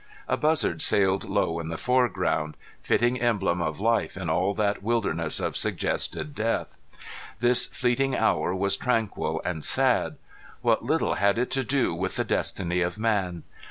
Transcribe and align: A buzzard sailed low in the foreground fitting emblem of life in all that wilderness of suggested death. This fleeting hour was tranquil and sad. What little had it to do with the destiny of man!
A 0.27 0.35
buzzard 0.35 0.81
sailed 0.81 1.29
low 1.29 1.59
in 1.59 1.67
the 1.67 1.77
foreground 1.77 2.57
fitting 2.81 3.21
emblem 3.21 3.61
of 3.61 3.79
life 3.79 4.17
in 4.17 4.31
all 4.31 4.55
that 4.55 4.81
wilderness 4.81 5.39
of 5.39 5.55
suggested 5.55 6.33
death. 6.33 6.69
This 7.39 7.67
fleeting 7.67 8.15
hour 8.15 8.55
was 8.55 8.75
tranquil 8.75 9.43
and 9.45 9.63
sad. 9.63 10.17
What 10.63 10.83
little 10.83 11.13
had 11.21 11.37
it 11.37 11.51
to 11.51 11.63
do 11.63 11.93
with 11.93 12.15
the 12.15 12.23
destiny 12.23 12.81
of 12.81 12.97
man! 12.97 13.43